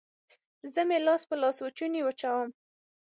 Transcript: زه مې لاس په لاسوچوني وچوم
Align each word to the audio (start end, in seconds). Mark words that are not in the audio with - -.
زه 0.73 0.81
مې 0.87 0.97
لاس 1.05 1.21
په 1.29 1.35
لاسوچوني 1.41 2.01
وچوم 2.03 2.49